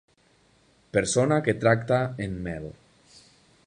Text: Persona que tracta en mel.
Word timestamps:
Persona 0.97 1.39
que 1.49 1.55
tracta 1.67 2.01
en 2.27 2.37
mel. 2.49 2.69